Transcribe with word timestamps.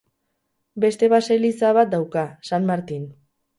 Beste 0.85 1.09
baseliza 1.13 1.71
bat 1.81 1.93
dauka, 1.93 2.25
San 2.51 2.69
Martin. 2.73 3.09